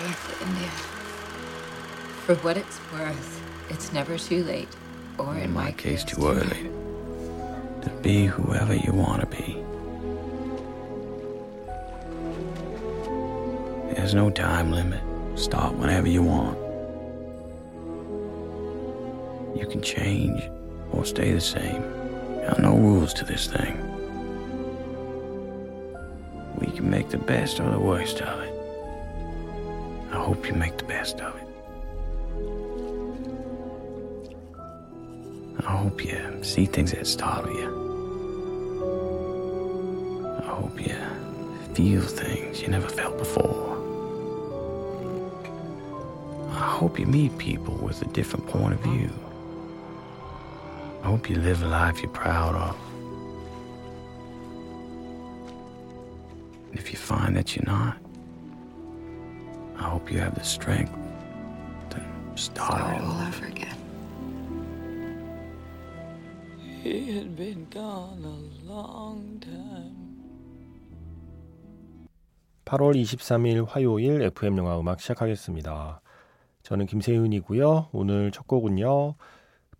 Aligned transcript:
India. 0.00 0.68
For 2.24 2.34
what 2.36 2.56
it's 2.56 2.80
worth, 2.92 3.42
it's 3.68 3.92
never 3.92 4.16
too 4.16 4.42
late, 4.44 4.68
or 5.18 5.34
in, 5.36 5.42
In 5.44 5.52
my 5.52 5.64
my 5.64 5.72
case, 5.72 6.04
case, 6.04 6.14
too 6.16 6.26
early. 6.26 6.70
To 7.82 7.90
be 8.02 8.26
whoever 8.26 8.74
you 8.74 8.92
want 8.92 9.20
to 9.20 9.26
be. 9.26 9.62
There's 13.94 14.14
no 14.14 14.30
time 14.30 14.70
limit. 14.72 15.02
Start 15.38 15.74
whenever 15.74 16.08
you 16.08 16.22
want. 16.22 16.58
You 19.56 19.66
can 19.66 19.82
change 19.82 20.42
or 20.92 21.04
stay 21.04 21.32
the 21.32 21.40
same. 21.40 21.82
There 22.36 22.54
are 22.56 22.62
no 22.62 22.74
rules 22.74 23.12
to 23.14 23.24
this 23.24 23.46
thing. 23.46 23.76
We 26.58 26.66
can 26.68 26.88
make 26.88 27.10
the 27.10 27.18
best 27.18 27.60
or 27.60 27.70
the 27.70 27.78
worst 27.78 28.20
of 28.22 28.40
it. 28.40 28.49
I 30.20 30.22
hope 30.22 30.46
you 30.46 30.52
make 30.52 30.76
the 30.76 30.84
best 30.84 31.18
of 31.20 31.34
it. 31.34 31.48
I 35.66 35.76
hope 35.76 36.04
you 36.04 36.38
see 36.42 36.66
things 36.66 36.92
that 36.92 37.06
startle 37.06 37.54
you. 37.54 37.70
I 40.42 40.46
hope 40.46 40.78
you 40.78 40.94
feel 41.74 42.02
things 42.02 42.60
you 42.60 42.68
never 42.68 42.86
felt 42.86 43.16
before. 43.16 43.78
I 46.50 46.68
hope 46.78 46.98
you 47.00 47.06
meet 47.06 47.38
people 47.38 47.76
with 47.76 48.02
a 48.02 48.08
different 48.08 48.46
point 48.46 48.74
of 48.74 48.80
view. 48.80 49.10
I 51.02 51.06
hope 51.06 51.30
you 51.30 51.36
live 51.36 51.62
a 51.62 51.66
life 51.66 52.02
you're 52.02 52.10
proud 52.10 52.54
of. 52.54 52.76
If 56.74 56.92
you 56.92 56.98
find 56.98 57.34
that 57.36 57.56
you're 57.56 57.64
not, 57.64 57.96
I 59.80 59.84
hope 59.88 60.12
you 60.12 60.20
have 60.20 60.34
the 60.34 60.44
strength 60.44 60.92
to 61.88 62.00
start, 62.36 62.78
Start 62.78 63.00
all 63.00 63.10
all 63.10 63.26
over 63.26 63.46
again. 63.46 63.78
He 66.82 67.16
had 67.16 67.34
been 67.34 67.66
gone 67.70 68.22
a 68.22 68.70
long 68.70 69.40
time. 69.40 69.96
8월 72.66 72.94
23일 72.94 73.66
화요일 73.66 74.22
FM 74.22 74.58
영화 74.58 74.78
음악 74.78 75.00
시작하겠습니다. 75.00 76.02
저는 76.62 76.84
김세윤이고요. 76.84 77.88
오늘 77.92 78.30
첫 78.32 78.46
곡은요. 78.46 79.14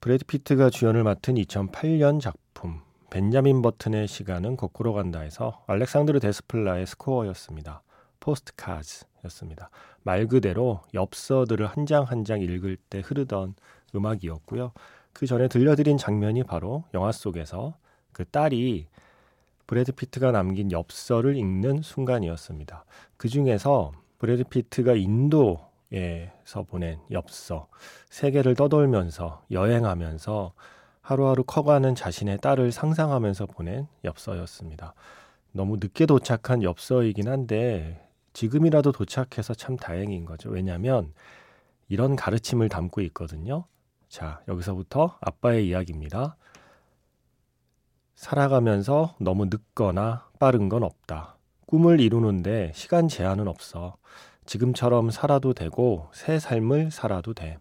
브래드 0.01 0.25
피트가 0.25 0.71
주연을 0.71 1.05
맡은 1.05 1.35
2008년 1.35 2.21
작품 2.21 2.81
벤자민 3.11 3.61
버튼의 3.61 4.09
시간은 4.09 4.57
거꾸로 4.57 4.95
간다에서 4.95 5.63
알렉산드르 5.67 6.21
데스플라의 6.21 6.87
스코어였습니다. 6.87 7.83
Postcards였습니다. 8.19 9.71
말 10.03 10.27
그대로 10.27 10.81
엽서들을 10.95 11.67
한 11.67 11.87
장 11.87 12.05
한 12.05 12.25
장 12.25 12.41
읽을 12.41 12.77
때 12.89 13.01
흐르던 13.01 13.55
음악이었고요. 13.95 14.73
그 15.13 15.27
전에 15.27 15.49
들려드린 15.49 15.99
장면이 15.99 16.45
바로 16.45 16.85
영화 16.95 17.13
속에서 17.13 17.75
그 18.13 18.25
딸이 18.25 18.87
브래드 19.67 19.93
피트가 19.93 20.33
남긴 20.33 20.73
엽서를 20.73 21.37
읽는 21.37 21.83
순간이었습니다. 21.83 22.85
그 23.17 23.29
중에서 23.29 23.93
브래드 24.19 24.45
피트가 24.45 24.95
인도에서 24.95 26.63
보낸 26.69 26.99
엽서, 27.11 27.69
세계를 28.11 28.55
떠돌면서 28.55 29.43
여행하면서 29.51 30.53
하루하루 31.03 31.45
커가는 31.45 31.95
자신의 31.95 32.39
딸을 32.39 32.73
상상하면서 32.73 33.47
보낸 33.47 33.87
엽서였습니다. 34.05 34.95
너무 35.53 35.77
늦게 35.77 36.07
도착한 36.07 36.63
엽서이긴 36.63 37.29
한데 37.29 38.01
지금이라도 38.33 38.93
도착해서 38.93 39.55
참 39.55 39.77
다행인 39.77 40.25
거죠. 40.25 40.51
왜냐하면 40.51 41.13
이런 41.89 42.17
가르침을 42.17 42.69
담고 42.69 43.01
있거든요. 43.03 43.65
자, 44.09 44.41
여기서부터 44.49 45.19
아빠의 45.21 45.69
이야기입니다. 45.69 46.37
살아가면서 48.15 49.15
너무 49.19 49.47
늦거나 49.47 50.29
빠른 50.39 50.69
건 50.69 50.83
없다. 50.83 51.37
꿈을 51.67 52.01
이루는데 52.01 52.73
시간 52.75 53.09
제한은 53.09 53.49
없어. 53.49 53.97
지금처럼 54.47 55.11
살아도 55.11 55.55
되고 55.55 56.09
새 56.13 56.39
삶을 56.39 56.91
살아도 56.91 57.35
돼. 57.35 57.59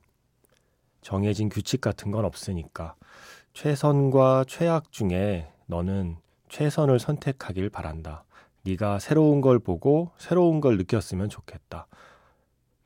정해진 1.02 1.50
규칙 1.50 1.81
같은 1.81 2.12
건 2.12 2.25
없으니까. 2.25 2.96
최선과 3.53 4.46
최악 4.47 4.91
중에 4.91 5.52
너는 5.68 6.18
최선을 6.50 7.00
선택하길 7.00 7.69
바란다. 7.69 8.25
네가 8.64 9.00
새로운 9.00 9.42
걸 9.42 9.59
보고 9.59 10.12
새로운 10.18 10.62
걸 10.62 10.78
느꼈으면 10.78 11.30
좋겠다. 11.30 11.88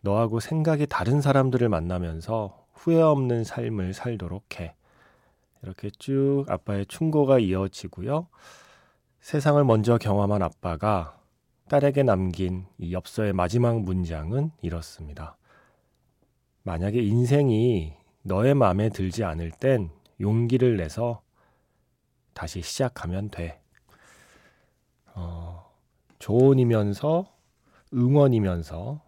너하고 0.01 0.39
생각이 0.39 0.88
다른 0.88 1.22
사람들을 1.22 1.67
만나면서 1.69 2.66
후회 2.73 3.01
없는 3.01 3.44
삶을 3.44 3.94
살도록 3.94 4.59
해. 4.59 4.75
이렇게 5.61 5.89
쭉 5.89 6.45
아빠의 6.50 6.85
충고가 6.88 7.39
이어지고요. 7.39 8.28
세상을 9.22 9.63
먼저 9.63 9.97
경험한 9.97 10.41
아빠가 10.41 11.17
딸에게 11.69 12.03
남긴 12.03 12.66
이 12.78 12.91
엽서의 12.94 13.31
마지막 13.31 13.79
문장은 13.79 14.51
이렇습니다. 14.61 15.38
만약에 16.63 17.01
인생이 17.01 17.94
너의 18.23 18.53
마음에 18.53 18.90
들지 18.90 19.23
않을 19.23 19.51
땐 19.51 19.90
용기를 20.19 20.78
내서 20.78 21.22
다시 22.34 22.61
시작하면 22.61 23.29
돼. 23.29 23.61
어, 25.16 25.62
조언이면서 26.23 27.25
응원이면서 27.94 29.01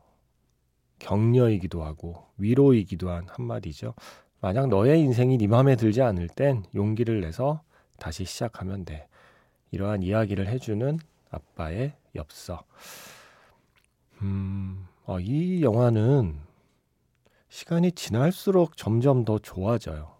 격려이기도 0.99 1.81
하고 1.81 2.25
위로이기도 2.37 3.09
한 3.09 3.25
한마디죠. 3.29 3.93
만약 4.41 4.67
너의 4.67 4.99
인생이 4.99 5.37
네 5.37 5.47
마음에 5.47 5.77
들지 5.77 6.01
않을 6.01 6.27
땐 6.27 6.65
용기를 6.75 7.21
내서 7.21 7.61
다시 7.99 8.25
시작하면 8.25 8.83
돼. 8.83 9.07
이러한 9.71 10.03
이야기를 10.03 10.47
해주는 10.49 10.99
아빠의 11.31 11.93
엽서. 12.15 12.65
음, 14.21 14.87
어, 15.05 15.19
이 15.19 15.61
영화는 15.61 16.39
시간이 17.49 17.91
지날수록 17.93 18.77
점점 18.77 19.23
더 19.25 19.39
좋아져요. 19.39 20.15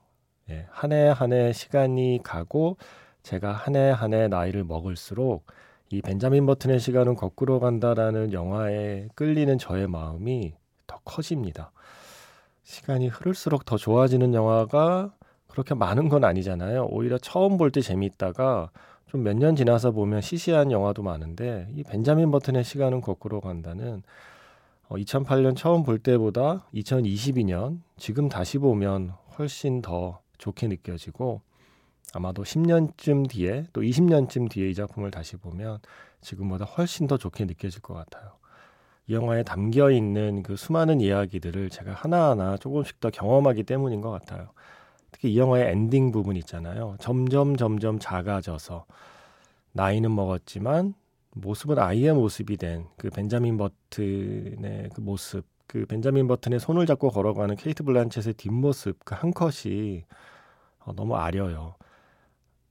예, 0.50 0.68
한해 0.70 1.10
한 1.10 1.34
해 1.34 1.54
시간이 1.54 2.20
가고 2.24 2.78
제가 3.24 3.52
한 3.52 3.76
해 3.76 3.92
한 3.92 4.14
해 4.14 4.28
나이를 4.28 4.64
먹을수록 4.64 5.46
이 5.92 6.02
벤자민 6.02 6.46
버튼의 6.46 6.80
시간은 6.80 7.16
거꾸로 7.16 7.60
간다라는 7.60 8.34
영화에 8.34 9.08
끌리는 9.16 9.58
저의 9.58 9.88
마음이 9.88 10.54
더 10.88 11.00
커집니다. 11.06 11.72
시간이 12.64 13.08
흐를수록 13.08 13.66
더 13.66 13.78
좋아지는 13.78 14.34
영화가 14.34 15.14
그렇게 15.48 15.76
많은 15.76 16.10
건 16.10 16.24
아니잖아요. 16.24 16.88
오히려 16.90 17.18
처음 17.20 17.58
볼 17.58 17.72
때 17.72 17.82
재미있다가 17.82 18.72
좀 19.08 19.22
몇 19.24 19.38
년 19.38 19.56
지나서 19.56 19.92
보면 19.92 20.22
시시한 20.22 20.72
영화도 20.72 21.04
많은데 21.04 21.68
이 21.76 21.84
벤자민 21.84 22.32
버튼의 22.32 22.64
시간은 22.64 23.02
거꾸로 23.02 23.40
간다는 23.40 24.02
어, 24.90 24.96
2008년 24.96 25.56
처음 25.56 25.84
볼 25.84 26.00
때보다 26.00 26.66
2022년 26.74 27.80
지금 27.98 28.28
다시 28.30 28.58
보면 28.58 29.14
훨씬 29.38 29.82
더 29.82 30.20
좋게 30.38 30.68
느껴지고 30.68 31.42
아마도 32.14 32.44
10년쯤 32.44 33.30
뒤에 33.30 33.66
또 33.74 33.82
20년쯤 33.82 34.50
뒤에 34.50 34.70
이 34.70 34.74
작품을 34.74 35.12
다시 35.12 35.36
보면 35.38 35.80
지금보다 36.22 36.66
훨씬 36.66 37.08
더 37.08 37.18
좋게 37.18 37.46
느껴질 37.46 37.82
것 37.82 37.94
같아요. 37.94 38.32
이 39.08 39.14
영화에 39.14 39.44
담겨 39.44 39.92
있는 39.92 40.42
그 40.44 40.56
수많은 40.56 41.02
이야기들을 41.02 41.70
제가 41.70 41.94
하나하나 41.94 42.58
조금씩 42.58 43.00
더 43.00 43.10
경험하기 43.10 43.64
때문인 43.64 44.02
것 44.02 44.12
같아요. 44.12 44.50
특히 45.12 45.32
이 45.34 45.38
영화의 45.38 45.72
엔딩 45.72 46.12
부분 46.12 46.36
있잖아요. 46.38 46.96
점점 47.00 47.56
점점 47.58 48.00
작아져서 48.00 48.86
나이는 49.74 50.14
먹었지만 50.16 50.94
모습은 51.36 51.78
아이의 51.80 52.14
모습이 52.14 52.58
된 52.58 52.88
그 52.98 53.10
벤자민 53.10 53.58
버튼의 53.58 54.90
그 54.94 55.02
모습, 55.02 55.46
그 55.68 55.86
벤자민 55.86 56.28
버튼의 56.28 56.60
손을 56.60 56.86
잡고 56.86 57.10
걸어가는 57.10 57.56
케이트 57.58 57.84
블란쳇의 57.84 58.34
뒷모습 58.36 59.04
그 59.06 59.16
한 59.16 59.32
컷이 59.34 60.04
어, 60.80 60.94
너무 60.96 61.16
아려요. 61.16 61.76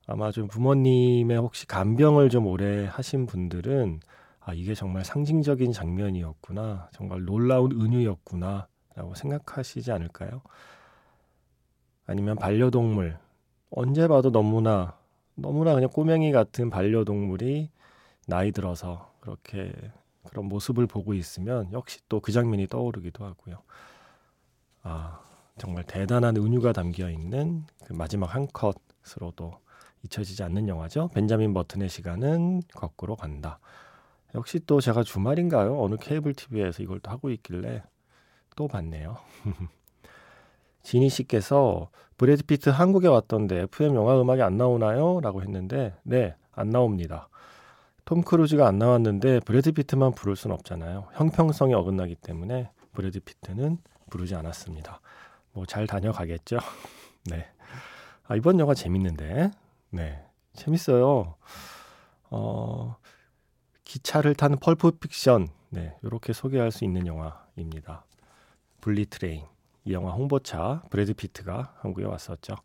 아마 0.06 0.31
좀 0.31 0.49
부모님의 0.49 1.39
혹시 1.39 1.67
간병을 1.67 2.29
좀 2.31 2.47
오래 2.47 2.87
하신 2.87 3.27
분들은 3.27 4.01
아 4.41 4.53
이게 4.53 4.75
정말 4.75 5.05
상징적인 5.05 5.73
장면이었구나, 5.73 6.91
정말 6.93 7.25
놀라운 7.25 7.73
은유였구나 7.73 8.69
라고 8.95 9.15
생각하시지 9.15 9.91
않을까요? 9.91 10.43
아니면 12.06 12.37
반려동물 12.37 13.19
언제 13.71 14.06
봐도 14.09 14.31
너무나 14.31 14.97
너무나 15.35 15.75
그냥 15.75 15.89
꼬맹이 15.91 16.33
같은 16.33 16.71
반려동물이 16.71 17.71
나이 18.29 18.53
들어서 18.53 19.12
그렇게 19.21 19.73
그런 20.25 20.47
모습을 20.47 20.87
보고 20.87 21.15
있으면 21.15 21.73
역시 21.73 22.00
또 22.09 22.21
그 22.21 22.33
장면이 22.33 22.69
떠오르기도 22.69 23.25
하고요. 23.25 23.57
아 24.83 25.21
정말 25.59 25.85
대단한 25.85 26.37
은유가 26.37 26.73
담겨 26.73 27.11
있는 27.11 27.65
그 27.85 27.93
마지막 27.93 28.35
한 28.35 28.47
컷으로도 28.53 29.59
잊혀지지 30.05 30.43
않는 30.45 30.69
영화죠. 30.69 31.09
벤자민 31.09 31.55
버튼의 31.55 31.89
시간은 31.89 32.62
거꾸로 32.75 33.17
간다. 33.17 33.59
역시 34.35 34.61
또 34.67 34.81
제가 34.81 35.03
주말인가요? 35.03 35.81
어느 35.81 35.97
케이블 35.97 36.35
TV에서 36.35 36.83
이걸 36.83 37.01
또 37.01 37.11
하고 37.11 37.31
있길래 37.31 37.83
또 38.56 38.69
봤네요. 38.69 39.17
지니 40.83 41.09
씨께서 41.09 41.89
브래드 42.17 42.45
피트 42.45 42.69
한국에 42.69 43.09
왔던데 43.09 43.62
FM 43.62 43.95
영화 43.95 44.21
음악이 44.21 44.43
안 44.43 44.56
나오나요? 44.56 45.21
라고 45.21 45.43
했는데 45.43 45.95
네, 46.03 46.35
안 46.53 46.71
나옵니다. 46.71 47.29
톰 48.05 48.23
크루즈가 48.23 48.67
안 48.69 48.79
나왔는데 48.79 49.41
브래드 49.41 49.73
피트만 49.73 50.12
부를 50.12 50.37
순 50.37 50.50
없잖아요. 50.53 51.09
형평성이 51.15 51.73
어긋나기 51.75 52.15
때문에 52.17 52.71
브래드 52.93 53.21
피트는 53.21 53.79
부르지 54.11 54.35
않았습니다. 54.35 55.00
뭐 55.53 55.65
잘 55.67 55.87
다녀가겠죠? 55.87 56.59
네. 57.31 57.47
아, 58.27 58.37
이번 58.37 58.59
영화 58.59 58.75
재밌는데. 58.75 59.50
네. 59.94 60.20
재밌어요. 60.55 61.37
어, 62.31 62.96
기차를 63.85 64.35
타는 64.35 64.58
Pulp 64.59 64.93
Fiction. 64.99 65.47
네. 65.70 65.96
이렇게 66.02 66.32
소개할 66.32 66.73
수 66.73 66.85
있는 66.85 67.06
영화입니다. 67.06 68.05
Bullet 68.81 69.06
Train. 69.06 69.44
이 69.85 69.93
영화 69.93 70.11
홍보차 70.11 70.82
브래드 70.91 71.14
피트가 71.14 71.76
한국에 71.79 72.06
왔었죠. 72.06 72.56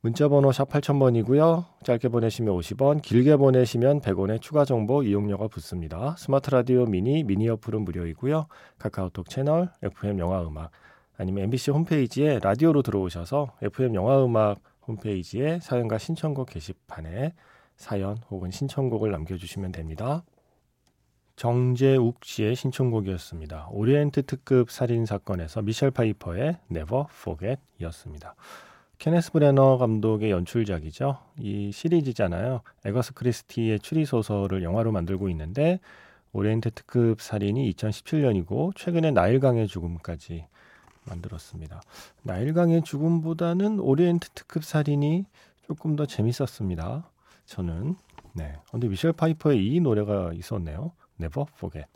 문자 0.00 0.26
번호 0.26 0.50
샵 0.50 0.68
8000번이고요. 0.68 1.64
짧게 1.84 2.08
보내시면 2.08 2.56
50원, 2.58 3.00
길게 3.00 3.36
보내시면 3.36 4.00
100원의 4.00 4.40
추가 4.40 4.64
정보 4.64 5.04
이용료가 5.04 5.46
붙습니다. 5.46 6.16
스마트 6.18 6.50
라디오 6.50 6.86
미니, 6.86 7.22
미니 7.22 7.48
어플은 7.48 7.82
무료이고요. 7.82 8.46
카카오톡 8.78 9.28
채널, 9.28 9.70
FM 9.80 10.18
영화 10.18 10.42
음악, 10.42 10.72
아니면 11.16 11.44
MBC 11.44 11.70
홈페이지에 11.70 12.40
라디오로 12.42 12.82
들어오셔서 12.82 13.52
FM 13.62 13.94
영화 13.94 14.24
음악 14.24 14.58
홈페이지에 14.86 15.60
사연과 15.60 15.98
신청곡 15.98 16.50
게시판에 16.50 17.34
사연 17.76 18.18
혹은 18.30 18.50
신청곡을 18.50 19.10
남겨주시면 19.10 19.72
됩니다. 19.72 20.24
정재욱 21.36 22.24
씨의 22.24 22.54
신청곡이었습니다. 22.54 23.68
오리엔트 23.70 24.26
특급 24.26 24.70
살인 24.70 25.06
사건에서 25.06 25.62
미셸 25.62 25.90
파이퍼의 25.90 26.58
Never 26.70 27.04
Forget이었습니다. 27.10 28.34
케네스 28.98 29.32
브래너 29.32 29.78
감독의 29.78 30.30
연출작이죠. 30.30 31.18
이 31.40 31.72
시리즈잖아요. 31.72 32.60
애거사 32.84 33.14
크리스티의 33.14 33.80
추리 33.80 34.04
소설을 34.04 34.62
영화로 34.62 34.92
만들고 34.92 35.28
있는데 35.30 35.80
오리엔트 36.32 36.70
특급 36.70 37.20
살인이 37.20 37.72
2017년이고 37.72 38.76
최근에 38.76 39.10
나일강의 39.10 39.66
죽음까지 39.66 40.46
만들었습니다. 41.04 41.80
나일강의 42.22 42.82
죽음보다는 42.82 43.80
오리엔트 43.80 44.30
특급 44.30 44.64
살인이 44.64 45.24
조금 45.66 45.96
더 45.96 46.06
재밌었습니다. 46.06 47.10
저는 47.46 47.96
네. 48.34 48.56
근데 48.70 48.88
미셸 48.88 49.12
파이퍼의 49.12 49.66
이 49.66 49.80
노래가 49.80 50.32
있었네요. 50.32 50.92
Never 51.20 51.46
Forget. 51.56 51.88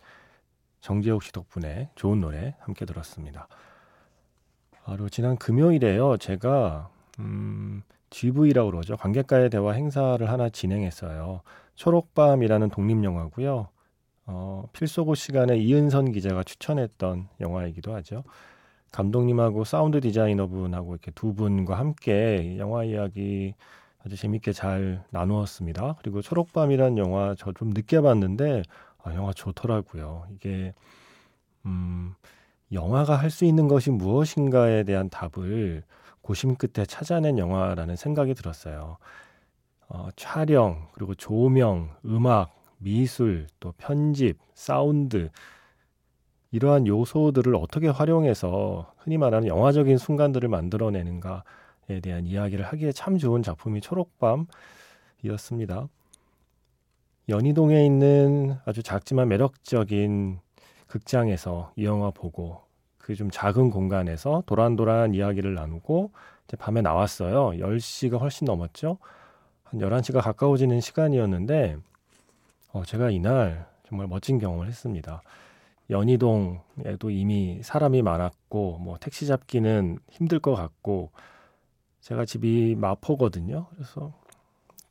정재욱 0.80 1.22
씨 1.22 1.32
덕분에 1.32 1.90
좋은 1.94 2.20
노래 2.20 2.54
함께 2.60 2.84
들었습니다. 2.84 3.48
바로 4.84 5.08
지난 5.08 5.36
금요일에요. 5.36 6.16
제가 6.18 6.90
음, 7.18 7.82
GV라고 8.10 8.70
그러죠. 8.70 8.96
관객과의 8.96 9.50
대화 9.50 9.72
행사를 9.72 10.30
하나 10.30 10.48
진행했어요. 10.48 11.40
초록밤이라는 11.74 12.70
독립영화고요. 12.70 13.68
어, 14.26 14.68
필소고 14.72 15.14
시간에 15.14 15.56
이은선 15.56 16.12
기자가 16.12 16.42
추천했던 16.42 17.28
영화이기도 17.40 17.94
하죠. 17.94 18.24
감독님하고 18.92 19.64
사운드 19.64 20.00
디자이너분하고 20.00 20.92
이렇게 20.94 21.10
두 21.12 21.34
분과 21.34 21.78
함께 21.78 22.56
영화 22.58 22.84
이야기 22.84 23.54
아주 24.04 24.16
재밌게 24.16 24.52
잘 24.52 25.04
나누었습니다. 25.10 25.96
그리고 26.00 26.22
초록밤이란 26.22 26.96
영화 26.98 27.34
저 27.36 27.52
좀 27.52 27.70
늦게 27.70 28.00
봤는데 28.00 28.62
아, 29.02 29.14
영화 29.14 29.32
좋더라고요. 29.32 30.26
이게 30.32 30.72
음, 31.66 32.14
영화가 32.72 33.16
할 33.16 33.30
수 33.30 33.44
있는 33.44 33.68
것이 33.68 33.90
무엇인가에 33.90 34.84
대한 34.84 35.08
답을 35.10 35.82
고심 36.22 36.56
끝에 36.56 36.84
찾아낸 36.86 37.38
영화라는 37.38 37.96
생각이 37.96 38.34
들었어요. 38.34 38.96
어, 39.88 40.08
촬영, 40.16 40.88
그리고 40.94 41.14
조명, 41.14 41.90
음악, 42.04 42.54
미술, 42.78 43.46
또 43.60 43.72
편집, 43.78 44.38
사운드, 44.54 45.30
이러한 46.52 46.86
요소들을 46.86 47.54
어떻게 47.56 47.88
활용해서 47.88 48.92
흔히 48.98 49.18
말하는 49.18 49.48
영화적인 49.48 49.98
순간들을 49.98 50.48
만들어내는가에 50.48 52.00
대한 52.02 52.26
이야기를 52.26 52.64
하기에 52.64 52.92
참 52.92 53.18
좋은 53.18 53.42
작품이 53.42 53.80
초록밤이었습니다. 53.80 55.88
연희동에 57.28 57.84
있는 57.84 58.56
아주 58.64 58.82
작지만 58.82 59.28
매력적인 59.28 60.38
극장에서 60.86 61.72
이 61.76 61.84
영화 61.84 62.10
보고 62.10 62.66
그 63.06 63.14
좀 63.14 63.30
작은 63.30 63.70
공간에서 63.70 64.42
도란도란 64.46 65.14
이야기를 65.14 65.54
나누고 65.54 66.10
이제 66.44 66.56
밤에 66.56 66.82
나왔어요. 66.82 67.50
10시가 67.50 68.20
훨씬 68.20 68.46
넘었죠. 68.46 68.98
한 69.62 69.80
11시가 69.80 70.20
가까워지는 70.20 70.80
시간이었는데 70.80 71.76
어, 72.72 72.82
제가 72.84 73.10
이날 73.10 73.66
정말 73.88 74.08
멋진 74.08 74.38
경험을 74.38 74.66
했습니다. 74.66 75.22
연희동에도 75.90 77.10
이미 77.10 77.60
사람이 77.62 78.02
많았고 78.02 78.78
뭐 78.78 78.96
택시 78.98 79.26
잡기는 79.26 79.98
힘들 80.10 80.38
것 80.40 80.54
같고 80.54 81.10
제가 82.00 82.24
집이 82.24 82.76
마포거든요. 82.76 83.66
그래서 83.70 84.12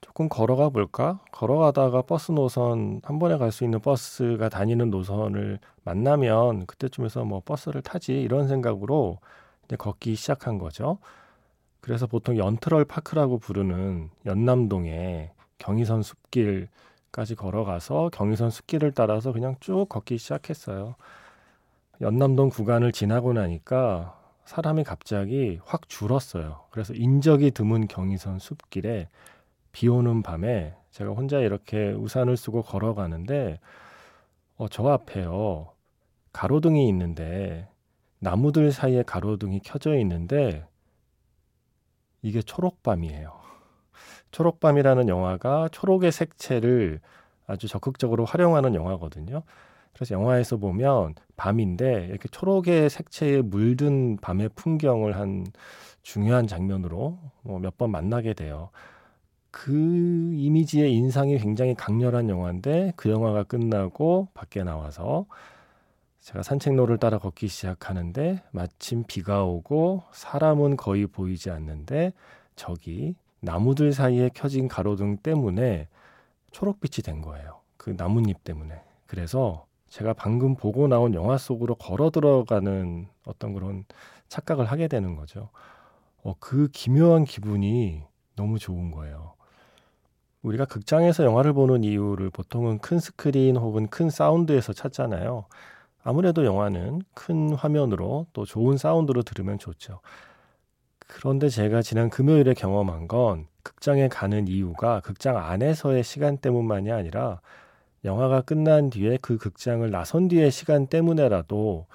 조금 0.02 0.30
걸어가 0.30 0.70
볼까? 0.70 1.20
걸어가다가 1.32 2.04
버스 2.04 2.32
노선 2.32 3.02
한 3.04 3.20
번에 3.20 3.38
갈 3.38 3.52
수 3.52 3.64
있는 3.64 3.80
버스가 3.80 4.50
다니는 4.50 4.90
노선을 4.90 5.60
만나면 5.84 6.66
그때쯤에서 6.68 7.26
뭐 7.26 7.42
버스를 7.44 7.82
타지 7.82 8.22
이런 8.22 8.48
생각으로 8.48 9.20
이제 9.66 9.76
걷기 9.76 10.16
시작한 10.16 10.58
거죠. 10.58 11.00
그래서 11.82 12.08
보통 12.08 12.38
연트럴 12.38 12.86
파크라고 12.86 13.38
부르는 13.40 14.10
연남동에 14.26 15.32
경의선 15.58 16.02
숲길 16.04 16.68
까지 17.16 17.34
걸어가서 17.34 18.10
경의선 18.12 18.50
숲길을 18.50 18.92
따라서 18.92 19.32
그냥 19.32 19.56
쭉 19.62 19.86
걷기 19.88 20.18
시작했어요. 20.18 20.96
연남동 22.02 22.50
구간을 22.50 22.92
지나고 22.92 23.32
나니까 23.32 24.20
사람이 24.44 24.84
갑자기 24.84 25.58
확 25.64 25.88
줄었어요. 25.88 26.66
그래서 26.72 26.94
인적이 26.94 27.52
드문 27.52 27.88
경의선 27.88 28.40
숲길에 28.40 29.08
비 29.72 29.88
오는 29.88 30.24
밤에 30.24 30.76
제가 30.92 31.12
혼자 31.12 31.40
이렇게 31.40 31.94
우산을 31.94 32.36
쓰고 32.36 32.64
걸어가는데 32.64 33.62
어, 34.58 34.68
저 34.68 34.86
앞에요. 34.90 35.72
가로등이 36.34 36.86
있는데 36.90 37.70
나무들 38.20 38.74
사이에 38.74 39.04
가로등이 39.04 39.62
켜져 39.62 39.98
있는데 40.00 40.68
이게 42.22 42.42
초록밤이에요. 42.42 43.45
초록밤이라는 44.36 45.08
영화가 45.08 45.70
초록의 45.72 46.12
색채를 46.12 47.00
아주 47.48 47.68
적극적으로 47.70 48.26
활용하는 48.26 48.76
영화거든요. 48.76 49.44
그래서 49.94 50.14
영화에서 50.16 50.58
보면 50.58 51.16
밤인데 51.38 52.08
이렇게 52.10 52.28
초록의 52.30 52.90
색채에 52.90 53.42
물든 53.44 54.18
밤의 54.18 54.50
풍경을 54.56 55.16
한 55.18 55.46
중요한 56.04 56.48
장면으로 56.48 57.18
뭐 57.44 57.60
몇 57.60 57.78
번 57.78 57.92
만나게 57.92 58.34
돼요. 58.34 58.72
그 59.52 59.72
이미지의 60.36 60.94
인상이 60.94 61.38
굉장히 61.38 61.74
강렬한 61.76 62.30
영화인데 62.30 62.94
그 62.98 63.10
영화가 63.10 63.44
끝나고 63.46 64.28
밖에 64.34 64.64
나와서 64.64 65.26
제가 66.22 66.44
산책로를 66.44 66.98
따라 66.98 67.20
걷기 67.20 67.48
시작하는데 67.48 68.44
마침 68.52 69.04
비가 69.08 69.46
오고 69.46 70.04
사람은 70.12 70.76
거의 70.78 71.08
보이지 71.08 71.52
않는데 71.52 72.14
저기 72.56 73.16
나무들 73.46 73.94
사이에 73.94 74.30
켜진 74.34 74.68
가로등 74.68 75.18
때문에 75.18 75.88
초록빛이 76.52 77.04
된 77.04 77.22
거예요. 77.22 77.62
그 77.78 77.96
나뭇잎 77.96 78.44
때문에. 78.44 78.82
그래서 79.06 79.66
제가 79.88 80.14
방금 80.14 80.56
보고 80.56 80.88
나온 80.88 81.14
영화 81.14 81.38
속으로 81.38 81.76
걸어 81.76 82.10
들어가는 82.10 83.08
어떤 83.26 83.54
그런 83.54 83.86
착각을 84.28 84.66
하게 84.66 84.88
되는 84.88 85.16
거죠. 85.16 85.50
어, 86.24 86.34
그 86.40 86.68
기묘한 86.74 87.24
기분이 87.24 88.04
너무 88.36 88.58
좋은 88.58 88.92
거예요. 88.92 89.36
우리가 90.42 90.66
극장에서 90.66 91.24
영화를 91.24 91.54
보는 91.54 91.84
이유를 91.84 92.32
보통은 92.32 92.80
큰 92.80 93.00
스크린 93.00 93.58
혹은 93.58 93.88
큰 93.88 94.10
사운드에서 94.10 94.74
찾잖아요. 94.74 95.46
아무래도 96.04 96.46
영화는 96.46 97.02
큰 97.14 97.54
화면으로 97.54 98.28
또 98.34 98.46
좋은 98.46 98.78
사운드로 98.78 99.24
들으면 99.24 99.58
좋죠. 99.60 100.02
그런데 101.08 101.50
제가 101.50 101.82
지난 101.82 102.10
금요일에 102.10 102.54
경험한 102.54 103.08
건 103.08 103.48
극장에 103.64 104.08
가는 104.08 104.48
이유가 104.48 105.00
극장 105.02 105.38
안에서의 105.38 106.04
시간 106.04 106.38
때문만이 106.38 106.92
아니라 106.92 107.42
영화가 108.04 108.42
끝난 108.42 108.90
뒤에 108.90 109.18
그 109.22 109.38
극장을 109.38 109.90
나선 109.90 110.28
뒤의 110.28 110.52
시간 110.52 110.88
때문에라도 110.88 111.88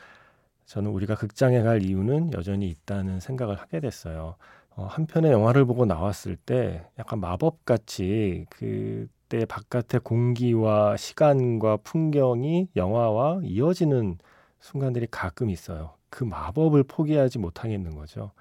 저는 0.67 0.91
우리가 0.91 1.15
극장에 1.15 1.63
갈 1.63 1.83
이유는 1.83 2.33
여전히 2.33 2.69
있다는 2.69 3.21
생각을 3.21 3.57
하게 3.57 3.81
됐어요. 3.81 4.37
어, 4.77 4.87
한 4.87 5.07
편의 5.07 5.33
영화를 5.33 5.65
보고 5.65 5.85
나왔을 5.85 6.37
때 6.37 6.87
약간 6.99 7.21
마법같이 7.21 8.47
그 8.51 9.09
그때 9.31 9.45
바깥의 9.47 10.01
공기와 10.01 10.97
시간과 10.97 11.77
풍경이 11.85 12.71
영화와 12.75 13.43
이어지는 13.45 14.19
순간들이 14.59 15.07
가끔 15.09 15.51
있어요. 15.51 15.93
그 16.11 16.25
마법을 16.25 16.83
포기하지 16.83 17.39
못하겠는 17.39 17.95
거죠. 17.95 18.33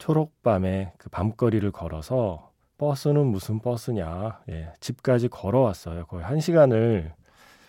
초록밤에 0.00 0.94
그 0.98 1.08
밤거리를 1.10 1.70
걸어서 1.70 2.50
버스는 2.78 3.26
무슨 3.26 3.60
버스냐. 3.60 4.40
예, 4.48 4.72
집까지 4.80 5.28
걸어왔어요. 5.28 6.06
거의 6.06 6.24
한 6.24 6.40
시간을 6.40 7.12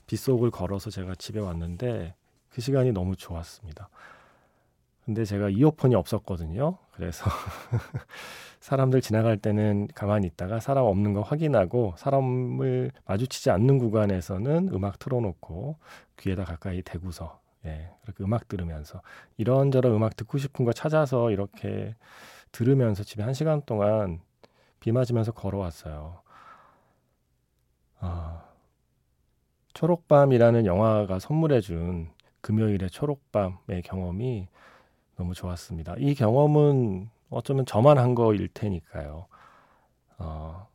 빗속을 0.08 0.50
걸어서 0.50 0.90
제가 0.90 1.14
집에 1.16 1.40
왔는데 1.40 2.16
그 2.50 2.62
시간이 2.62 2.94
너무 2.94 3.16
좋았습니다. 3.18 3.90
근데 5.04 5.26
제가 5.26 5.50
이어폰이 5.50 5.94
없었거든요. 5.96 6.78
그래서 6.94 7.26
사람들 8.62 9.02
지나갈 9.02 9.38
때는 9.38 9.90
가만히 9.94 10.28
있다가 10.28 10.62
사람 10.62 10.86
없는 10.86 11.14
거 11.14 11.22
확인하고 11.22 11.96
사람을 11.98 12.92
마주치지 13.06 13.50
않는 13.52 13.78
구간에서는 13.78 14.70
음악 14.74 15.00
틀어놓고 15.00 15.78
귀에다 16.18 16.46
가까이 16.46 16.82
대고서 16.82 17.41
예, 17.66 17.92
그렇게 18.02 18.24
음악 18.24 18.48
들으면서 18.48 19.02
이런저런 19.38 19.94
음악 19.94 20.16
듣고 20.16 20.38
싶은 20.38 20.66
거 20.66 20.74
찾아서 20.74 21.32
이렇게 21.32 21.96
들으면서 22.52 23.04
집에 23.04 23.24
한 23.24 23.34
시간 23.34 23.62
동안 23.66 24.20
비 24.80 24.92
맞으면서 24.92 25.32
걸어왔어요. 25.32 26.22
아, 28.00 28.44
초록밤이라는 29.74 30.66
영화가 30.66 31.20
선물해준 31.20 32.10
금요일의 32.42 32.90
초록밤의 32.90 33.84
경험이 33.84 34.48
너무 35.16 35.34
좋았습니다. 35.36 35.96
이 36.00 36.16
경험은 36.16 37.10
어쩌면 37.30 37.66
저만 37.66 37.98
한 37.98 38.16
거일 38.16 38.48
테니까요. 38.48 39.28
어, 40.18 40.68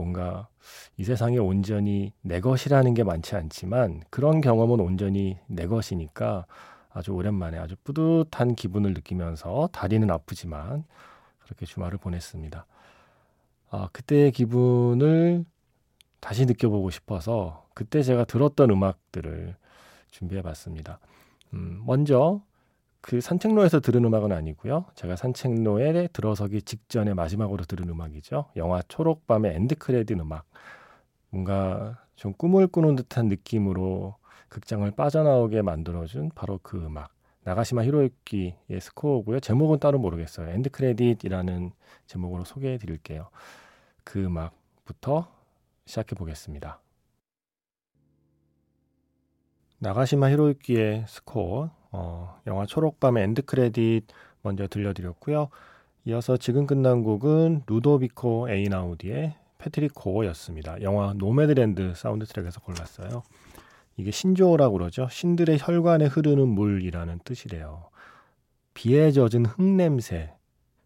뭔가 0.00 0.48
이 0.96 1.04
세상에 1.04 1.36
온전히 1.36 2.12
내 2.22 2.40
것이라는 2.40 2.94
게 2.94 3.04
많지 3.04 3.36
않지만 3.36 4.02
그런 4.08 4.40
경험은 4.40 4.80
온전히 4.80 5.38
내 5.46 5.66
것이니까 5.66 6.46
아주 6.90 7.12
오랜만에 7.12 7.58
아주 7.58 7.76
뿌듯한 7.84 8.54
기분을 8.54 8.94
느끼면서 8.94 9.68
다리는 9.72 10.10
아프지만 10.10 10.84
그렇게 11.44 11.66
주말을 11.66 11.98
보냈습니다. 11.98 12.66
아, 13.70 13.88
그때의 13.92 14.32
기분을 14.32 15.44
다시 16.18 16.46
느껴보고 16.46 16.90
싶어서 16.90 17.66
그때 17.74 18.02
제가 18.02 18.24
들었던 18.24 18.70
음악들을 18.70 19.54
준비해 20.10 20.42
봤습니다. 20.42 20.98
음, 21.52 21.82
먼저 21.84 22.40
그 23.00 23.20
산책로에서 23.20 23.80
들은 23.80 24.04
음악은 24.04 24.32
아니고요. 24.32 24.84
제가 24.94 25.16
산책로에 25.16 26.08
들어서기 26.08 26.62
직전에 26.62 27.14
마지막으로 27.14 27.64
들은 27.64 27.88
음악이죠. 27.88 28.46
영화 28.56 28.82
초록밤의 28.82 29.54
end 29.54 29.76
credit 29.76 30.18
음악. 30.20 30.44
뭔가 31.30 31.98
좀 32.16 32.34
꿈을 32.34 32.66
꾸는 32.66 32.96
듯한 32.96 33.28
느낌으로 33.28 34.16
극장을 34.48 34.90
빠져나오게 34.90 35.62
만들어준 35.62 36.32
바로 36.34 36.60
그 36.62 36.76
음악. 36.84 37.12
나가시마 37.44 37.84
히로유키의 37.84 38.80
스코어고요. 38.80 39.40
제목은 39.40 39.78
따로 39.78 39.98
모르겠어요. 39.98 40.50
end 40.50 40.70
credit이라는 40.70 41.70
제목으로 42.06 42.44
소개해 42.44 42.76
드릴게요. 42.76 43.30
그 44.04 44.22
음악부터 44.22 45.32
시작해 45.86 46.14
보겠습니다. 46.14 46.80
나가시마 49.78 50.28
히로유키의 50.30 51.06
스코어, 51.08 51.70
어, 51.92 52.40
영화 52.46 52.66
초록밤의 52.66 53.24
end 53.24 53.42
credit 53.42 54.06
먼저 54.42 54.66
들려드렸고요. 54.66 55.48
이어서 56.06 56.36
지금 56.36 56.66
끝난 56.66 57.02
곡은 57.02 57.64
루도비코 57.66 58.48
에이나우디의 58.50 59.34
Petricor였습니다. 59.58 60.80
영화 60.82 61.12
노매드랜드 61.12 61.94
사운드 61.94 62.24
트랙에서 62.24 62.60
골랐어요. 62.60 63.22
이게 63.96 64.10
신조어라고 64.10 64.78
그러죠. 64.78 65.08
신들의 65.10 65.58
혈관에 65.60 66.06
흐르는 66.06 66.48
물이라는 66.48 67.20
뜻이래요. 67.24 67.90
비에 68.72 69.10
젖은 69.10 69.44
흙냄새, 69.44 70.32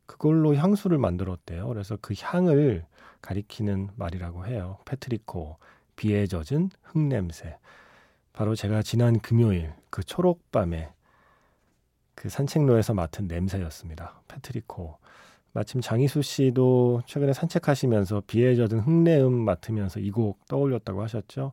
그걸로 0.07 0.57
향수를 0.57 0.99
만들었대요. 0.99 1.69
그래서 1.69 1.97
그 2.01 2.15
향을 2.19 2.85
가리키는 3.23 3.91
말이라고 3.95 4.47
해요. 4.47 4.79
패트리코, 4.85 5.59
비에 5.95 6.27
젖은 6.27 6.71
흙냄새. 6.83 7.57
바로 8.35 8.55
제가 8.57 8.83
지난 8.83 9.19
금요일 9.21 9.73
그 9.91 10.03
초록밤에 10.03 10.91
그 12.17 12.29
산책로에서 12.29 12.93
맡은 12.95 13.27
냄새였습니다. 13.29 14.21
패트리코. 14.29 14.99
마침 15.53 15.81
장희수 15.81 16.23
씨도 16.23 17.03
최근에 17.07 17.33
산책하시면서 17.33 18.25
비에 18.27 18.57
젖은 18.57 18.81
흙내음 18.81 19.33
맡으면서 19.33 20.01
이 20.01 20.11
곡 20.11 20.45
떠올렸다고 20.49 21.01
하셨죠. 21.03 21.53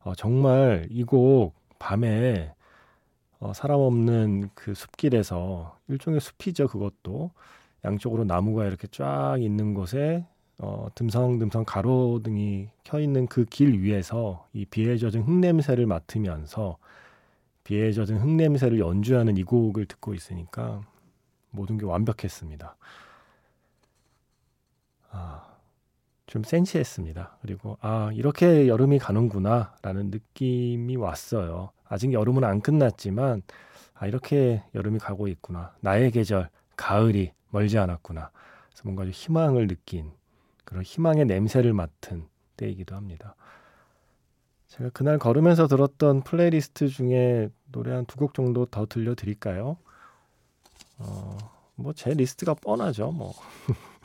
어, 0.00 0.14
정말 0.16 0.88
이 0.90 1.04
곡 1.04 1.54
밤에 1.78 2.52
어, 3.38 3.52
사람 3.52 3.78
없는 3.80 4.50
그 4.54 4.74
숲길에서 4.74 5.78
일종의 5.88 6.18
숲이죠. 6.20 6.66
그것도 6.68 7.30
양쪽으로 7.84 8.24
나무가 8.24 8.64
이렇게 8.66 8.88
쫙 8.88 9.36
있는 9.40 9.74
곳에 9.74 10.26
어, 10.58 10.88
듬성듬성 10.94 11.64
가로등이 11.66 12.68
켜 12.84 13.00
있는 13.00 13.26
그 13.26 13.44
길 13.44 13.80
위에서 13.82 14.46
이 14.52 14.64
비에 14.64 14.96
젖은 14.96 15.22
흙냄새를 15.22 15.86
맡으면서 15.86 16.78
비에 17.64 17.92
젖은 17.92 18.18
흙냄새를 18.18 18.78
연주하는 18.78 19.36
이 19.36 19.42
곡을 19.44 19.86
듣고 19.86 20.14
있으니까 20.14 20.80
모든 21.50 21.78
게 21.78 21.84
완벽했습니다. 21.84 22.76
아, 25.10 25.56
좀 26.26 26.42
센치했습니다. 26.42 27.38
그리고 27.42 27.78
아, 27.80 28.10
이렇게 28.14 28.68
여름이 28.68 28.98
가는구나 28.98 29.74
라는 29.82 30.10
느낌이 30.10 30.96
왔어요. 30.96 31.70
아직 31.88 32.12
여름은 32.12 32.44
안 32.44 32.60
끝났지만 32.60 33.42
아, 33.94 34.06
이렇게 34.06 34.62
여름이 34.74 34.98
가고 34.98 35.28
있구나. 35.28 35.74
나의 35.80 36.10
계절, 36.10 36.50
가을이 36.76 37.32
멀지 37.50 37.78
않았구나. 37.78 38.30
그래서 38.68 38.82
뭔가 38.84 39.04
좀 39.04 39.12
희망을 39.12 39.66
느낀 39.68 40.12
그런 40.66 40.84
희망의 40.84 41.26
냄새를 41.26 41.74
맡은 41.74 42.26
때이기도 42.58 42.96
합니다. 42.96 43.36
제가 44.68 44.90
그날 44.90 45.18
걸으면서 45.18 45.66
들었던 45.68 46.22
플레이리스트 46.24 46.88
중에 46.88 47.50
노래 47.72 47.92
한 47.92 48.04
두 48.06 48.18
곡 48.18 48.34
정도 48.34 48.66
더 48.66 48.86
들려드릴까요? 48.86 49.76
어, 50.98 51.38
뭐 51.76 51.92
제 51.94 52.12
리스트가 52.14 52.54
뻔하죠. 52.54 53.12
뭐 53.12 53.32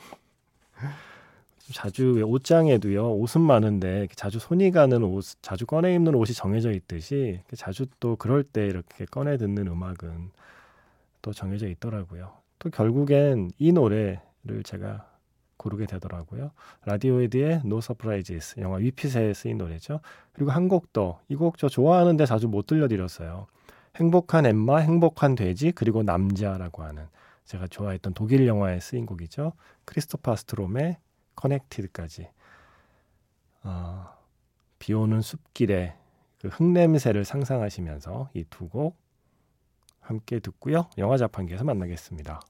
자주 1.72 2.22
옷장에도요 2.26 3.14
옷은 3.14 3.40
많은데 3.40 4.08
자주 4.14 4.38
손이 4.38 4.72
가는 4.72 5.02
옷, 5.04 5.24
자주 5.42 5.64
꺼내 5.66 5.94
입는 5.94 6.14
옷이 6.14 6.34
정해져 6.34 6.70
있듯이 6.72 7.40
자주 7.56 7.86
또 8.00 8.16
그럴 8.16 8.42
때 8.44 8.66
이렇게 8.66 9.04
꺼내 9.06 9.36
듣는 9.38 9.66
음악은 9.68 10.30
또 11.22 11.32
정해져 11.32 11.68
있더라고요. 11.68 12.32
또 12.58 12.68
결국엔 12.70 13.52
이 13.58 13.72
노래를 13.72 14.62
제가 14.64 15.08
고르게 15.62 15.86
되더라고요. 15.86 16.50
라디오헤드의 16.84 17.62
No 17.64 17.78
Surprises 17.78 18.60
영화 18.60 18.76
위핏에 18.78 19.32
쓰인 19.34 19.58
노래죠. 19.58 20.00
그리고 20.32 20.50
한 20.50 20.68
곡 20.68 20.92
더. 20.92 21.20
이 21.28 21.36
곡 21.36 21.56
저 21.58 21.68
좋아하는데 21.68 22.26
자주 22.26 22.48
못 22.48 22.66
들려드렸어요. 22.66 23.46
행복한 23.96 24.46
엠마, 24.46 24.78
행복한 24.78 25.34
돼지, 25.34 25.70
그리고 25.72 26.02
남자라고 26.02 26.82
하는 26.82 27.06
제가 27.44 27.66
좋아했던 27.68 28.14
독일 28.14 28.46
영화에 28.46 28.80
쓰인 28.80 29.06
곡이죠. 29.06 29.52
크리스토파 29.84 30.36
스트롬의 30.36 30.96
커넥티드까지. 31.36 32.28
어, 33.64 34.06
비 34.78 34.94
오는 34.94 35.20
숲길에 35.20 35.94
그 36.40 36.48
흙냄새를 36.48 37.24
상상하시면서 37.24 38.30
이 38.34 38.44
두 38.44 38.68
곡 38.68 38.96
함께 40.00 40.40
듣고요. 40.40 40.88
영화 40.98 41.16
자판기에서 41.16 41.62
만나겠습니다. 41.64 42.40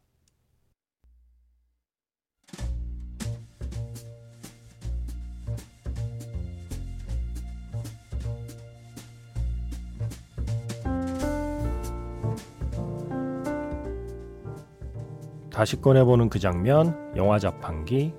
다시 15.52 15.78
꺼내보는 15.78 16.30
그 16.30 16.38
장면, 16.38 17.12
영화 17.14 17.38
자판기. 17.38 18.14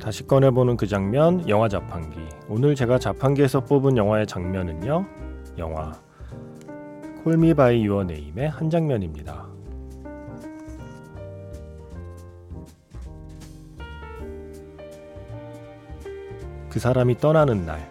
다시 0.00 0.26
꺼내보는 0.26 0.78
그 0.78 0.86
장면, 0.86 1.46
영화 1.46 1.68
자판기. 1.68 2.18
오늘 2.48 2.74
제가 2.74 2.98
자판기에서 2.98 3.60
뽑은 3.60 3.98
영화의 3.98 4.26
장면은요, 4.26 5.04
영화 5.58 5.92
Call 7.22 7.42
Me 7.42 7.52
by 7.52 7.84
Your 7.84 8.04
Name의 8.04 8.48
한 8.48 8.70
장면입니다. 8.70 9.47
그 16.78 16.80
사람이 16.80 17.18
떠나는 17.18 17.66
날 17.66 17.90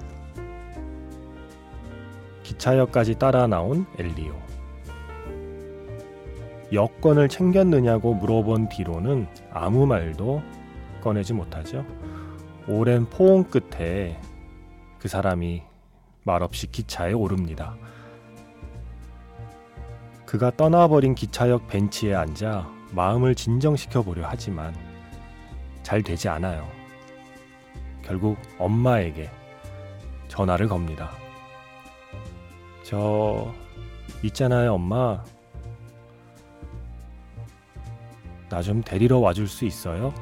기차역까지 2.43 3.15
따라 3.15 3.45
나온 3.45 3.85
엘리오. 3.99 4.33
여권을 6.71 7.27
챙겼느냐고 7.27 8.13
물어본 8.13 8.69
뒤로는 8.69 9.27
아무 9.51 9.85
말도 9.85 10.41
꺼내지 11.01 11.33
못하죠. 11.33 11.85
오랜 12.65 13.05
포옹 13.09 13.43
끝에 13.43 14.21
그 14.99 15.09
사람이 15.09 15.63
말없이 16.23 16.67
기차에 16.67 17.11
오릅니다. 17.11 17.75
그가 20.25 20.49
떠나버린 20.55 21.13
기차역 21.13 21.67
벤치에 21.67 22.15
앉아 22.15 22.69
마음을 22.93 23.35
진정시켜 23.35 24.01
보려 24.01 24.25
하지만 24.29 24.73
잘 25.83 26.01
되지 26.01 26.29
않아요. 26.29 26.76
결국 28.07 28.37
엄마에게 28.57 29.29
전화를 30.29 30.67
겁니다. 30.69 31.11
저 32.83 33.53
있잖아요, 34.23 34.75
엄마. 34.75 35.21
나 38.49 38.61
좀 38.61 38.81
데리러 38.81 39.19
와줄 39.19 39.47
수 39.49 39.65
있어요? 39.65 40.13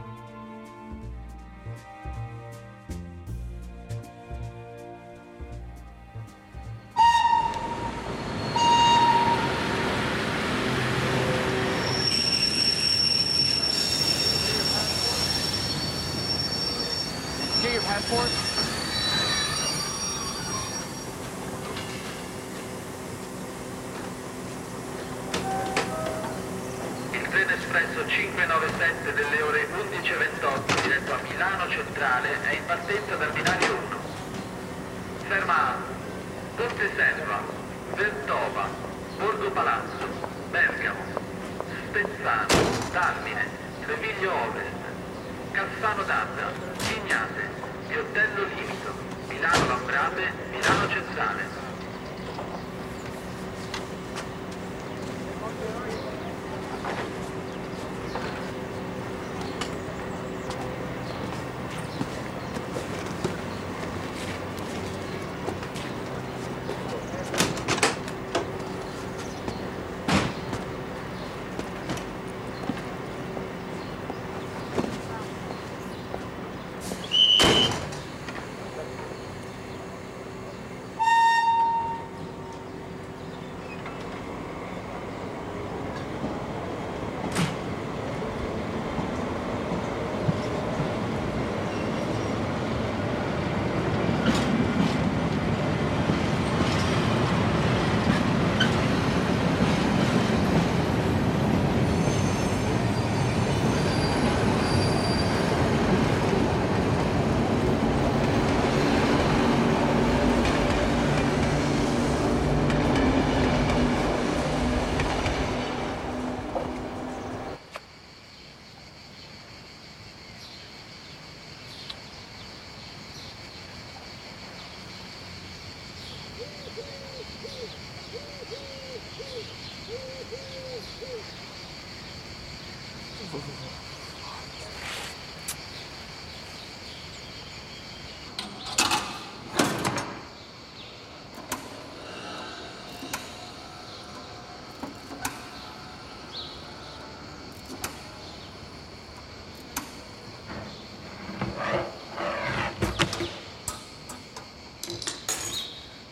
Calzano 45.55 46.03
d'Adda, 46.03 46.51
Vignate, 46.79 47.50
Piottello 47.88 48.43
Limito, 48.43 48.93
Milano 49.29 49.67
Lambrate, 49.67 50.33
Milano 50.51 50.89
Centrale. 50.89 51.43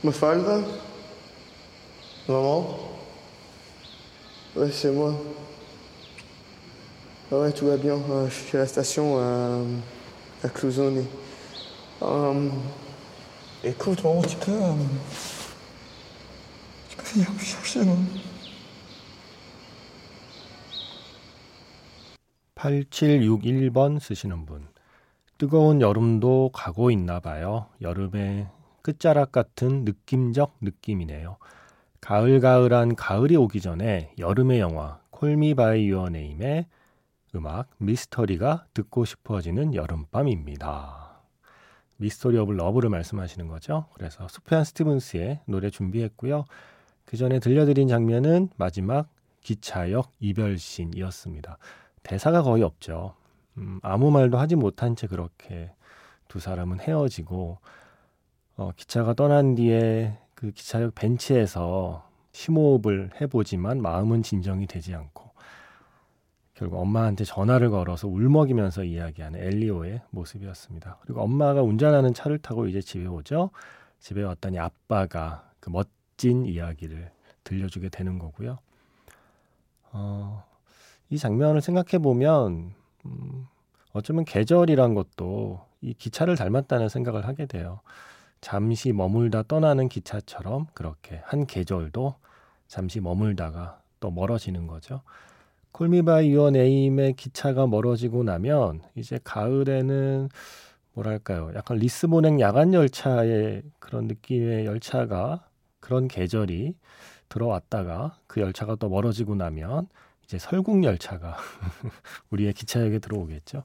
Mafalda? 0.04 0.62
Normal? 2.28 3.00
Vai 4.54 4.70
ser, 4.70 4.92
mano. 4.92 5.33
Ah 7.34 7.40
ouais, 7.40 7.52
tout 7.52 7.66
va 7.66 7.78
bien. 7.78 7.96
Euh, 8.12 8.28
je 8.30 8.34
suis 8.34 8.58
à 8.58 8.62
la 8.62 8.68
station 8.68 9.18
à, 9.18 9.58
à 10.44 10.50
Clouzone. 10.50 11.04
Euh, 12.04 12.50
écoute, 13.64 14.04
maman, 14.04 14.22
tu 14.22 14.36
peux. 14.38 14.52
euh, 14.52 14.74
tu 16.90 16.96
peux 16.98 17.04
venir 17.16 17.32
me 17.32 17.40
chercher, 17.40 17.84
moi 17.84 17.96
8761번 22.56 24.00
쓰시는 24.00 24.46
분. 24.46 24.68
뜨거운 25.40 25.82
여름도 25.82 26.52
가고 26.54 26.92
있나 26.92 27.20
봐요. 27.20 27.66
여름의 27.82 28.46
끝자락 28.84 29.32
같은 29.32 29.86
느낌적 29.86 30.58
느낌이네요. 30.62 31.38
가을가을한 32.00 32.96
가을이 32.96 33.36
오기 33.38 33.60
전에 33.60 34.14
여름의 34.20 34.60
영화 34.60 35.00
Call 35.10 35.41
Me 35.41 35.56
by 35.56 35.88
Your 35.88 36.10
Name의 36.10 36.68
음악 37.36 37.70
Mystery가 37.78 38.66
듣고 38.74 39.06
싶어지는 39.06 39.74
여름밤입니다. 39.74 41.22
Mystery 41.98 42.38
of 42.38 42.52
Love를 42.54 42.90
말씀하시는 42.90 43.48
거죠. 43.48 43.86
그래서 43.94 44.28
수피안 44.28 44.64
스티븐스의 44.64 45.42
노래 45.46 45.70
준비했고요. 45.70 46.46
그 47.06 47.18
전에 47.18 47.40
들려드린 47.40 47.88
장면은 47.88 48.50
마지막 48.58 49.10
기차역 49.42 50.12
이별신이었습니다. 50.20 51.58
대사가 52.02 52.42
거의 52.42 52.64
없죠. 52.64 53.16
음, 53.58 53.80
아무 53.84 54.12
말도 54.12 54.38
하지 54.38 54.56
못한 54.56 54.96
채 54.96 55.08
그렇게 55.08 55.72
두 56.28 56.40
사람은 56.40 56.80
헤어지고 56.80 57.60
어, 58.58 58.72
기차가 58.76 59.14
떠난 59.14 59.56
뒤에 59.56 60.18
그 60.36 60.52
기차역 60.52 60.96
벤치에서 60.96 62.10
심호흡을 62.32 63.12
해보지만 63.22 63.82
마음은 63.82 64.24
진정이 64.24 64.68
되지 64.68 64.96
않고 64.96 65.23
결국 66.64 66.80
엄마한테 66.80 67.26
전화를 67.26 67.72
걸어서 67.72 68.08
울먹이면서 68.08 68.86
이야기하는 68.86 69.38
엘리오의 69.38 70.02
모습이었습니다. 70.12 71.00
그리고 71.02 71.22
엄마가 71.22 71.62
운전하는 71.62 72.14
차를 72.14 72.38
타고 72.38 72.68
이제 72.68 72.80
집에 72.80 73.06
오죠. 73.06 73.50
집에 74.00 74.24
왔더니 74.24 74.60
아빠가 74.60 75.52
그 75.60 75.70
멋진 75.70 76.46
이야기를 76.46 77.12
들려주게 77.44 77.90
되는 77.90 78.18
거고요. 78.18 78.60
어, 79.92 80.46
이 81.10 81.18
장면을 81.18 81.60
생각해 81.60 82.02
보면 82.02 82.74
음, 83.08 83.48
어쩌면 83.92 84.24
계절이란 84.24 84.94
것도 84.94 85.66
이 85.82 85.94
기차를 85.94 86.38
닮았다는 86.38 86.88
생각을 86.88 87.28
하게 87.28 87.46
돼요. 87.46 87.82
잠시 88.40 88.94
머물다 88.94 89.44
떠나는 89.50 89.90
기차처럼 89.90 90.68
그렇게 90.74 91.20
한 91.26 91.46
계절도 91.46 92.16
잠시 92.70 93.02
머물다가 93.02 93.82
또 94.00 94.12
멀어지는 94.12 94.66
거죠. 94.66 95.02
콜미바이 95.74 96.30
유어 96.32 96.52
네임의 96.52 97.14
기차가 97.14 97.66
멀어지고 97.66 98.24
나면 98.24 98.82
이제 98.96 99.20
가을에는 99.24 100.30
뭐랄까요? 100.94 101.52
약간 101.56 101.78
리스본행 101.78 102.40
야간 102.40 102.76
열차의 102.76 103.64
그런 103.80 104.06
느낌의 104.08 104.68
열차가 104.68 105.48
그런 105.80 106.08
계절이 106.08 106.76
들어왔다가 107.28 108.20
그 108.28 108.40
열차가 108.40 108.76
또 108.76 108.88
멀어지고 108.88 109.34
나면 109.34 109.88
이제 110.24 110.38
설국 110.38 110.84
열차가 110.84 111.38
우리의 112.30 112.54
기차역에 112.54 113.00
들어오겠죠. 113.00 113.64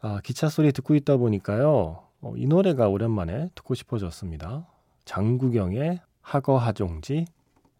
아, 0.00 0.20
기차 0.24 0.48
소리 0.48 0.72
듣고 0.72 0.94
있다 0.94 1.18
보니까요. 1.18 2.02
어, 2.22 2.34
이 2.36 2.46
노래가 2.46 2.88
오랜만에 2.88 3.50
듣고 3.54 3.74
싶어졌습니다. 3.74 4.66
장구경의 5.04 6.00
하거하종지 6.22 7.26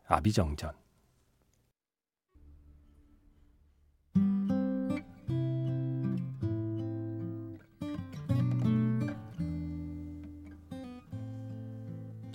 아비정전. 0.07 0.86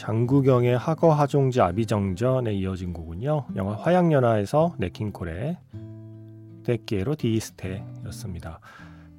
장구경의 0.01 0.79
하거 0.79 1.13
하종지 1.13 1.61
아비정전에 1.61 2.55
이어진 2.55 2.91
곡은요. 2.91 3.45
영화 3.55 3.75
화양연화에서 3.75 4.73
네킹콜의 4.79 5.57
데키에로 6.63 7.13
디스테였습니다. 7.13 8.59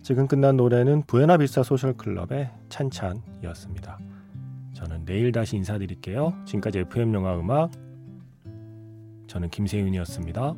지금 0.02 0.26
끝난 0.26 0.56
노래는 0.56 1.02
부에나비스타 1.02 1.62
소셜클럽의 1.62 2.50
찬찬이었습니다. 2.68 4.00
저는 4.74 5.04
내일 5.04 5.30
다시 5.30 5.54
인사드릴게요. 5.54 6.34
지금까지 6.46 6.80
FM 6.80 7.14
영화 7.14 7.38
음악 7.38 7.70
저는 9.28 9.50
김세윤이었습니다. 9.50 10.54